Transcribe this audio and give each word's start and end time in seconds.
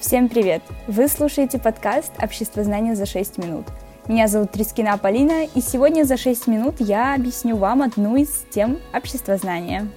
Всем 0.00 0.28
привет! 0.28 0.62
Вы 0.86 1.08
слушаете 1.08 1.58
подкаст 1.58 2.12
«Общество 2.22 2.62
знания 2.62 2.94
за 2.94 3.04
6 3.04 3.36
минут». 3.38 3.66
Меня 4.06 4.28
зовут 4.28 4.52
Трискина 4.52 4.96
Полина, 4.96 5.44
и 5.44 5.60
сегодня 5.60 6.04
за 6.04 6.16
6 6.16 6.46
минут 6.46 6.76
я 6.78 7.16
объясню 7.16 7.56
вам 7.56 7.82
одну 7.82 8.14
из 8.14 8.46
тем 8.48 8.78
общества 8.94 9.36
знания. 9.36 9.88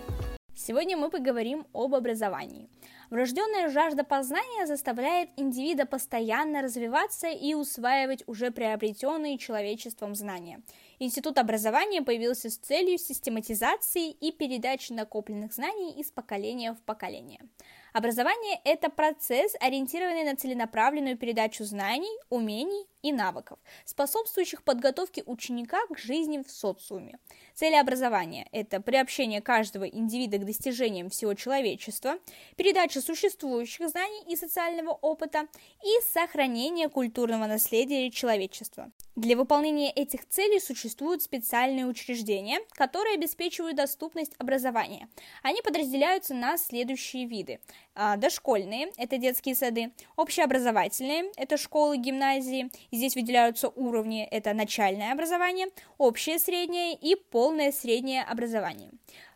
Сегодня 0.55 0.97
мы 0.97 1.11
поговорим 1.11 1.67
об 1.71 1.93
образовании. 1.93 2.67
Врожденная 3.11 3.69
жажда 3.69 4.03
познания 4.03 4.65
заставляет 4.65 5.29
индивида 5.37 5.85
постоянно 5.85 6.63
развиваться 6.63 7.27
и 7.27 7.53
усваивать 7.53 8.23
уже 8.25 8.49
приобретенные 8.49 9.37
человечеством 9.37 10.15
знания. 10.15 10.61
Институт 10.97 11.37
образования 11.37 12.01
появился 12.01 12.49
с 12.49 12.57
целью 12.57 12.97
систематизации 12.97 14.09
и 14.09 14.31
передачи 14.31 14.93
накопленных 14.93 15.53
знаний 15.53 15.91
из 15.91 16.09
поколения 16.09 16.73
в 16.73 16.81
поколение. 16.81 17.41
Образование– 17.93 18.61
это 18.63 18.89
процесс, 18.89 19.53
ориентированный 19.59 20.23
на 20.23 20.37
целенаправленную 20.37 21.17
передачу 21.17 21.65
знаний, 21.65 22.11
умений 22.29 22.87
и 23.01 23.11
навыков, 23.11 23.59
способствующих 23.83 24.63
подготовке 24.63 25.23
ученика 25.25 25.79
к 25.87 25.97
жизни 25.97 26.41
в 26.41 26.49
социуме. 26.49 27.19
Цели 27.53 27.75
образования– 27.75 28.47
это 28.51 28.79
приобщение 28.79 29.41
каждого 29.41 29.83
индивида 29.83 30.37
к 30.37 30.45
достижениям 30.45 31.09
всего 31.09 31.33
человечества, 31.33 32.17
передача 32.55 33.01
существующих 33.01 33.89
знаний 33.89 34.23
и 34.27 34.35
социального 34.37 34.91
опыта 34.91 35.47
и 35.83 36.13
сохранение 36.13 36.87
культурного 36.89 37.45
наследия 37.45 38.09
человечества. 38.09 38.91
Для 39.15 39.35
выполнения 39.35 39.91
этих 39.91 40.27
целей 40.29 40.59
существуют 40.59 41.21
специальные 41.21 41.85
учреждения, 41.85 42.59
которые 42.71 43.15
обеспечивают 43.15 43.75
доступность 43.75 44.33
образования. 44.37 45.09
Они 45.43 45.61
подразделяются 45.61 46.33
на 46.33 46.57
следующие 46.57 47.25
виды. 47.25 47.59
А, 47.93 48.15
дошкольные– 48.15 48.93
это 48.97 49.17
детские 49.17 49.53
сады, 49.53 49.91
общеобразовательные– 50.15 51.29
это 51.35 51.57
школы, 51.57 51.97
гимназии, 51.97 52.71
здесь 52.89 53.15
выделяются 53.15 53.67
уровни– 53.67 54.23
это 54.31 54.53
начальное 54.53 55.11
образование, 55.11 55.67
общее 55.97 56.39
среднее 56.39 56.93
и 56.93 57.15
полное 57.15 57.73
среднее 57.73 58.23
образование. 58.23 58.91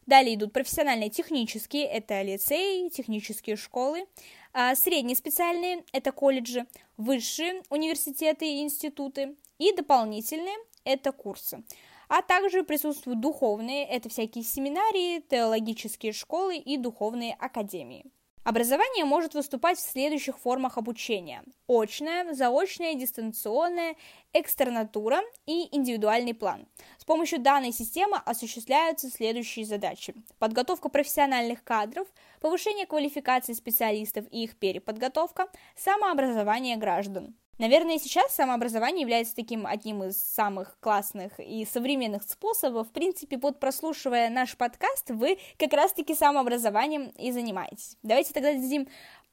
Далее 0.05 0.35
идут 0.35 0.53
профессиональные 0.53 1.09
технические– 1.09 1.83
это 1.85 2.21
лицеи, 2.21 2.87
технические 2.87 3.57
школы, 3.57 4.05
а, 4.53 4.73
средние 4.75 5.17
специальные– 5.17 5.83
это 5.91 6.13
колледжи, 6.13 6.65
высшие 6.95 7.61
университеты 7.69 8.47
и 8.47 8.61
институты, 8.61 9.35
и 9.57 9.73
дополнительные– 9.73 10.55
это 10.85 11.11
курсы. 11.11 11.61
А 12.07 12.21
также 12.21 12.63
присутствуют 12.63 13.19
духовные– 13.19 13.85
это 13.89 14.07
всякие 14.07 14.45
семинарии, 14.45 15.19
теологические 15.19 16.13
школы 16.13 16.55
и 16.55 16.77
духовные 16.77 17.33
академии. 17.33 18.05
Образование 18.45 19.05
может 19.05 19.33
выступать 19.33 19.79
в 19.79 19.81
следующих 19.81 20.37
формах 20.37 20.77
обучения. 20.77 21.41
Очное, 21.67 22.31
заочное, 22.35 22.93
дистанционное, 22.93 23.95
экстернатура 24.33 25.21
и 25.47 25.75
индивидуальный 25.75 26.35
план. 26.35 26.67
С 26.99 27.05
помощью 27.05 27.39
данной 27.39 27.71
системы 27.71 28.17
осуществляются 28.23 29.09
следующие 29.09 29.65
задачи. 29.65 30.13
Подготовка 30.37 30.89
профессиональных 30.89 31.63
кадров, 31.63 32.07
повышение 32.39 32.85
квалификации 32.85 33.53
специалистов 33.53 34.25
и 34.29 34.43
их 34.43 34.59
переподготовка, 34.59 35.47
самообразование 35.75 36.77
граждан. 36.77 37.35
Наверное, 37.57 37.99
сейчас 37.99 38.35
самообразование 38.35 39.01
является 39.01 39.33
таким 39.33 39.65
одним 39.65 40.03
из 40.03 40.21
самых 40.21 40.77
классных 40.81 41.39
и 41.39 41.65
современных 41.65 42.23
способов. 42.23 42.89
В 42.89 42.91
принципе, 42.91 43.37
под 43.37 43.61
прослушивая 43.61 44.29
наш 44.29 44.57
подкаст, 44.57 45.09
вы 45.09 45.37
как 45.57 45.71
раз-таки 45.71 46.15
самообразованием 46.15 47.13
и 47.17 47.31
занимаетесь. 47.31 47.95
Давайте 48.03 48.33
тогда 48.33 48.51
дадим 48.51 48.89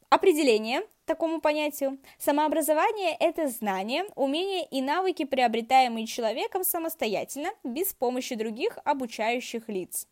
определение 0.09 0.83
такому 1.05 1.41
понятию. 1.41 1.98
Самообразование– 2.17 3.17
это 3.19 3.48
знания, 3.48 4.05
умения 4.14 4.69
и 4.70 4.83
навыки, 4.83 5.25
приобретаемые 5.25 6.07
человеком 6.07 6.62
самостоятельно, 6.62 7.48
без 7.64 7.92
помощи 7.92 8.36
других 8.36 8.79
обучающих 8.84 9.69
лиц. 9.69 10.07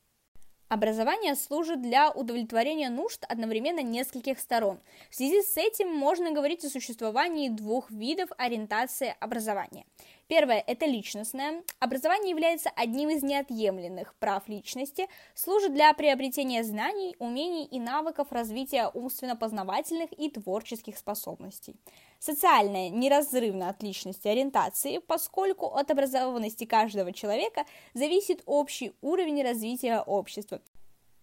Образование 0.70 1.34
служит 1.34 1.82
для 1.82 2.12
удовлетворения 2.12 2.90
нужд 2.90 3.24
одновременно 3.28 3.82
нескольких 3.82 4.38
сторон. 4.38 4.78
В 5.10 5.16
связи 5.16 5.42
с 5.42 5.56
этим 5.56 5.92
можно 5.92 6.30
говорить 6.30 6.64
о 6.64 6.70
существовании 6.70 7.48
двух 7.48 7.90
видов 7.90 8.30
ориентации 8.38 9.16
образования. 9.18 9.84
Первое– 10.28 10.62
это 10.68 10.86
личностное. 10.86 11.64
Образование 11.80 12.30
является 12.30 12.70
одним 12.76 13.10
из 13.10 13.24
неотъемлемых 13.24 14.14
прав 14.20 14.46
личности, 14.46 15.08
служит 15.34 15.74
для 15.74 15.92
приобретения 15.92 16.62
знаний, 16.62 17.16
умений 17.18 17.64
и 17.64 17.80
навыков 17.80 18.28
развития 18.30 18.92
умственно-познавательных 18.94 20.12
и 20.16 20.30
творческих 20.30 20.96
способностей. 20.98 21.74
Социальное 22.20 22.90
неразрывно 22.90 23.70
от 23.70 23.82
личности 23.82 24.28
ориентации, 24.28 24.98
поскольку 24.98 25.68
от 25.68 25.90
образованности 25.90 26.66
каждого 26.66 27.14
человека 27.14 27.64
зависит 27.94 28.42
общий 28.44 28.92
уровень 29.00 29.42
развития 29.42 30.02
общества. 30.02 30.60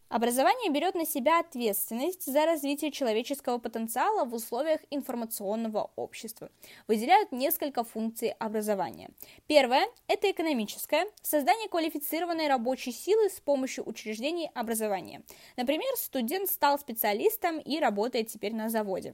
Образование 0.09 0.71
берет 0.71 0.95
на 0.95 1.05
себя 1.05 1.39
ответственность 1.39 2.25
за 2.25 2.47
развитие 2.47 2.91
человеческого 2.91 3.59
потенциала 3.59 4.25
в 4.25 4.33
условиях 4.33 4.79
информационного 4.89 5.91
общества. 5.95 6.49
Выделяют 6.87 7.31
несколько 7.31 7.83
функций 7.83 8.29
образования. 8.39 9.11
Первое– 9.45 9.85
это 10.07 10.31
экономическое, 10.31 11.05
создание 11.21 11.67
квалифицированной 11.67 12.47
рабочей 12.47 12.91
силы 12.91 13.29
с 13.29 13.39
помощью 13.39 13.87
учреждений 13.87 14.49
образования. 14.55 15.21
Например, 15.57 15.93
студент 15.97 16.49
стал 16.49 16.79
специалистом 16.79 17.59
и 17.59 17.79
работает 17.79 18.29
теперь 18.29 18.55
на 18.55 18.69
заводе. 18.69 19.13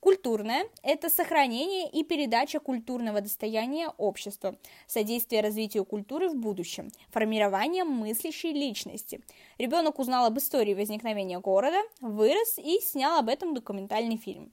Культурное– 0.00 0.66
это 0.84 1.10
сохранение 1.10 1.90
и 1.90 2.04
передача 2.04 2.60
культурного 2.60 3.20
достояния 3.20 3.88
общества, 3.98 4.56
содействие 4.86 5.42
развитию 5.42 5.84
культуры 5.84 6.28
в 6.28 6.36
будущем, 6.36 6.92
формирование 7.10 7.82
мыслящей 7.82 8.52
личности. 8.52 9.20
Ребенок 9.58 9.98
узнал 9.98 10.26
об 10.26 10.38
истории 10.38 10.74
возникновения 10.74 11.40
города, 11.40 11.82
вырос 12.00 12.58
и 12.58 12.78
снял 12.80 13.18
об 13.18 13.28
этом 13.28 13.54
документальный 13.54 14.18
фильм. 14.18 14.52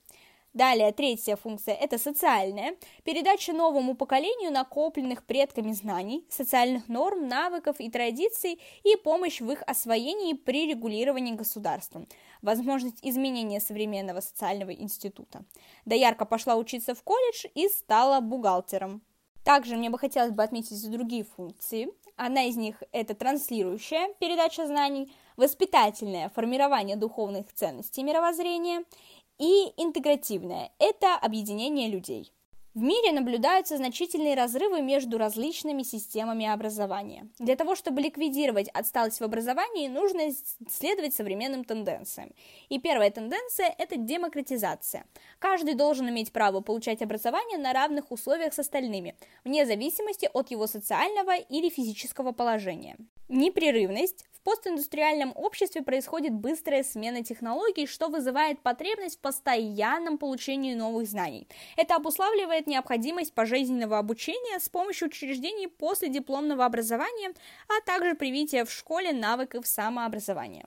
Далее, 0.55 0.93
третья 0.93 1.35
функция– 1.35 1.75
это 1.81 1.97
социальная. 1.97 2.77
Передача 3.03 3.51
новому 3.51 3.93
поколению 3.93 4.53
накопленных 4.53 5.25
предками 5.25 5.73
знаний, 5.73 6.25
социальных 6.29 6.88
норм, 6.88 7.27
навыков 7.27 7.75
и 7.79 7.89
традиций 7.89 8.61
и 8.85 8.95
помощь 8.95 9.41
в 9.41 9.51
их 9.51 9.63
освоении 9.67 10.31
при 10.31 10.65
регулировании 10.69 11.33
государством. 11.33 12.07
Возможность 12.41 12.99
изменения 13.01 13.59
современного 13.59 14.21
социального 14.21 14.71
института. 14.71 15.44
Доярка 15.83 16.23
пошла 16.23 16.55
учиться 16.55 16.95
в 16.95 17.03
колледж 17.03 17.47
и 17.53 17.67
стала 17.67 18.21
бухгалтером. 18.21 19.01
Также 19.44 19.75
мне 19.75 19.89
бы 19.89 19.99
хотелось 19.99 20.31
бы 20.31 20.41
отметить 20.41 20.89
другие 20.89 21.25
функции. 21.25 21.89
Одна 22.15 22.44
из 22.44 22.55
них– 22.55 22.81
это 22.94 23.13
транслирующая 23.13 24.13
передача 24.21 24.65
знаний, 24.65 25.11
воспитательное 25.35 26.29
формирование 26.29 26.95
духовных 26.95 27.51
ценностей 27.53 28.03
мировоззрения– 28.03 28.85
и 29.38 29.73
интегративное– 29.78 30.72
это 30.79 31.16
объединение 31.16 31.90
людей. 31.90 32.31
В 32.75 32.81
мире 32.81 33.13
наблюдаются 33.13 33.78
значительные 33.78 34.35
разрывы 34.35 34.81
между 34.81 35.18
различными 35.18 35.81
системами 35.81 36.46
образования. 36.46 37.29
Для 37.40 37.56
того, 37.56 37.74
чтобы 37.74 38.01
ликвидировать 38.01 38.68
отсталость 38.68 39.22
в 39.22 39.24
образовании, 39.24 39.88
нужно 39.88 40.24
следовать 40.69 41.13
современным 41.13 41.63
тенденциям. 41.63 42.34
И 42.68 42.78
первая 42.78 43.12
тенденция– 43.12 43.74
это 43.78 43.95
демократизация. 43.95 45.06
Каждый 45.40 45.75
должен 45.75 46.09
иметь 46.09 46.34
право 46.34 46.59
получать 46.59 47.01
образование 47.01 47.57
на 47.57 47.72
равных 47.72 48.12
условиях 48.12 48.53
с 48.53 48.59
остальными, 48.59 49.16
вне 49.45 49.66
зависимости 49.66 50.29
от 50.34 50.51
его 50.51 50.68
социального 50.68 51.38
или 51.38 51.69
физического 51.69 52.34
положения. 52.34 52.97
Непрерывность 53.28 54.25
постиндустриальном 54.46 55.34
обществе 55.36 55.81
происходит 55.81 56.31
быстрая 56.31 56.84
смена 56.84 57.24
технологий, 57.24 57.88
что 57.88 58.08
вызывает 58.08 58.62
потребность 58.62 59.18
в 59.18 59.22
постоянном 59.22 60.18
получении 60.19 60.75
новых 60.75 61.08
знаний. 61.08 61.48
Это 61.75 61.95
обуславливает 61.95 62.68
необходимость 62.68 63.33
пожизненного 63.33 63.98
обучения 63.98 64.60
с 64.60 64.69
помощью 64.69 65.07
учреждений 65.07 65.68
после 65.68 66.10
дипломного 66.10 66.63
образования, 66.63 67.33
а 67.68 67.83
также 67.86 68.13
привития 68.13 68.63
в 68.66 68.72
школе 68.72 69.12
навыков 69.13 69.66
самообразования. 69.66 70.66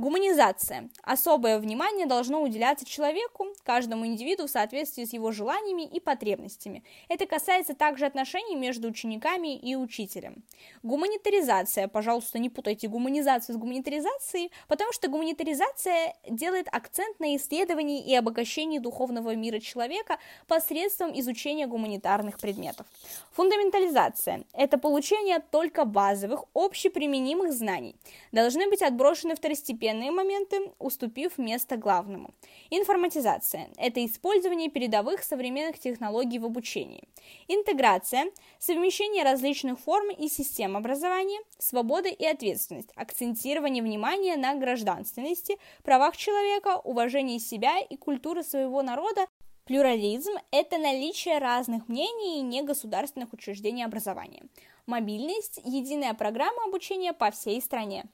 Гуманизация. 0.00 0.90
Особое 1.02 1.58
внимание 1.58 2.06
должно 2.06 2.40
уделяться 2.40 2.86
человеку, 2.86 3.48
каждому 3.64 4.06
индивиду 4.06 4.46
в 4.46 4.50
соответствии 4.50 5.02
с 5.02 5.12
его 5.12 5.32
желаниями 5.32 5.82
и 5.82 5.98
потребностями. 5.98 6.84
Это 7.08 7.26
касается 7.26 7.74
также 7.74 8.06
отношений 8.06 8.54
между 8.54 8.86
учениками 8.86 9.56
и 9.56 9.74
учителем. 9.74 10.44
Гуманитаризация. 10.84 11.88
Пожалуйста, 11.88 12.38
не 12.38 12.48
путайте 12.48 12.86
гуманизацию 12.86 13.56
с 13.56 13.58
гуманитаризацией, 13.58 14.52
потому 14.68 14.92
что 14.92 15.08
гуманитаризация 15.08 16.14
делает 16.28 16.68
акцент 16.70 17.18
на 17.18 17.34
исследовании 17.34 18.00
и 18.00 18.14
обогащении 18.14 18.78
духовного 18.78 19.34
мира 19.34 19.58
человека 19.58 20.18
посредством 20.46 21.10
изучения 21.18 21.66
гуманитарных 21.66 22.38
предметов. 22.38 22.86
Фундаментализация– 23.32 24.44
это 24.52 24.78
получение 24.78 25.40
только 25.50 25.84
базовых, 25.84 26.44
общеприменимых 26.54 27.52
знаний. 27.52 27.96
Должны 28.30 28.68
быть 28.70 28.82
отброшены 28.82 29.34
второстепенные 29.34 29.87
второстепенные 29.88 30.10
моменты, 30.10 30.72
уступив 30.78 31.38
место 31.38 31.76
главному. 31.76 32.34
Информатизация– 32.70 33.68
это 33.76 34.04
использование 34.04 34.70
передовых 34.70 35.22
современных 35.22 35.78
технологий 35.78 36.38
в 36.38 36.44
обучении. 36.44 37.04
Интеграция– 37.48 38.26
совмещение 38.58 39.24
различных 39.24 39.78
форм 39.78 40.10
и 40.10 40.28
систем 40.28 40.76
образования, 40.76 41.40
свобода 41.58 42.08
и 42.08 42.24
ответственность, 42.24 42.90
акцентирование 42.96 43.82
внимания 43.82 44.36
на 44.36 44.54
гражданственности, 44.54 45.56
правах 45.82 46.16
человека, 46.16 46.80
уважении 46.84 47.38
себя 47.38 47.78
и 47.80 47.96
культуры 47.96 48.42
своего 48.42 48.82
народа 48.82 49.26
Плюрализм– 49.64 50.32
это 50.50 50.78
наличие 50.78 51.36
разных 51.36 51.88
мнений 51.88 52.38
и 52.38 52.42
негосударственных 52.42 53.34
учреждений 53.34 53.84
образования. 53.84 54.44
Мобильность– 54.86 55.60
единая 55.64 56.14
программа 56.14 56.64
обучения 56.64 57.12
по 57.12 57.30
всей 57.30 57.60
стране. 57.60 58.06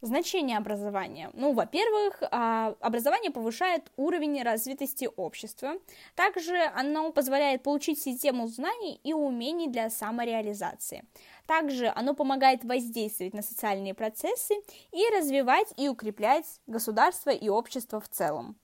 Значение 0.00 0.56
образования. 0.58 1.30
Ну, 1.34 1.52
во-первых, 1.52 2.22
а, 2.30 2.76
образование 2.80 3.32
повышает 3.32 3.90
уровень 3.96 4.40
развитости 4.44 5.08
общества. 5.16 5.72
Также 6.14 6.56
оно 6.76 7.10
позволяет 7.10 7.64
получить 7.64 8.00
систему 8.00 8.46
знаний 8.46 9.00
и 9.02 9.12
умений 9.12 9.66
для 9.66 9.90
самореализации. 9.90 11.04
Также 11.46 11.88
оно 11.88 12.14
помогает 12.14 12.62
воздействовать 12.64 13.34
на 13.34 13.42
социальные 13.42 13.94
процессы 13.94 14.54
и 14.92 15.16
развивать 15.16 15.74
и 15.76 15.88
укреплять 15.88 16.46
государство 16.68 17.30
и 17.30 17.48
общество 17.48 18.00
в 18.00 18.08
целом. 18.08 18.56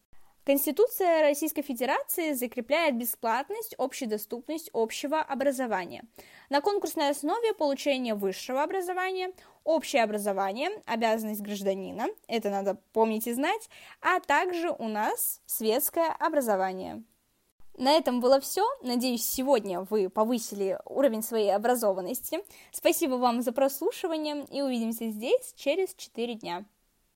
Конституция 0.45 1.23
Российской 1.23 1.63
Федерации 1.63 2.35
закрепляет 2.35 2.99
бесплатность, 2.99 3.75
общедоступность 3.79 4.69
общего 4.75 5.21
образования. 5.21 6.05
На 6.51 6.61
конкурсной 6.61 7.09
основе 7.09 7.55
получения 7.55 8.15
высшего 8.15 8.63
образования, 8.63 9.33
общее 9.65 10.03
образование, 10.03 10.71
обязанность 10.87 11.41
гражданина, 11.41 12.07
это 12.29 12.51
надо 12.51 12.79
помнить 12.93 13.27
и 13.27 13.33
знать, 13.33 13.69
а 14.01 14.21
также 14.21 14.71
у 14.71 14.89
нас 14.89 15.41
светское 15.47 16.13
образование. 16.19 17.03
На 17.77 17.93
этом 17.93 18.21
было 18.21 18.41
все. 18.41 18.65
Надеюсь, 18.83 19.25
сегодня 19.25 19.81
вы 19.81 20.09
повысили 20.09 20.79
уровень 20.85 21.23
своей 21.23 21.53
образованности. 21.53 22.39
Спасибо 22.71 23.15
вам 23.15 23.43
за 23.43 23.53
прослушивание 23.53 24.45
и 24.51 24.63
увидимся 24.63 25.09
здесь 25.11 25.53
через 25.57 25.93
4 25.95 26.35
дня. 26.35 26.65